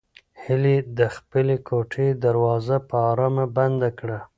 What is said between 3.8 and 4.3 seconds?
کړه.